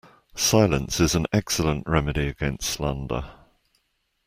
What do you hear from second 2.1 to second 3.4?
against slander.